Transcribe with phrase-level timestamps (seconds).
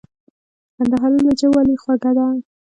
[0.75, 2.25] کندهارۍ لهجه ولي خوږه ده؟